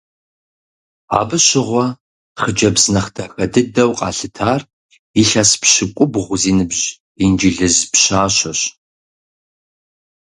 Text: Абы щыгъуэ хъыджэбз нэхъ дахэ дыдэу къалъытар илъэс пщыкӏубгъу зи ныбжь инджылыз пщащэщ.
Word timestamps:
Абы 1.19 1.37
щыгъуэ 1.45 1.85
хъыджэбз 2.39 2.83
нэхъ 2.93 3.09
дахэ 3.15 3.45
дыдэу 3.53 3.91
къалъытар 3.97 4.61
илъэс 5.21 5.51
пщыкӏубгъу 5.61 6.35
зи 6.41 6.51
ныбжь 6.57 6.83
инджылыз 7.23 7.75
пщащэщ. 7.91 8.59